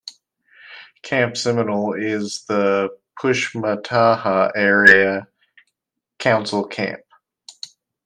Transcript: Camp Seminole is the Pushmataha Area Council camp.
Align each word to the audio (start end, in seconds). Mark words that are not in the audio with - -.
Camp 1.03 1.37
Seminole 1.37 1.93
is 1.93 2.43
the 2.45 2.89
Pushmataha 3.21 4.51
Area 4.55 5.27
Council 6.17 6.65
camp. 6.65 7.01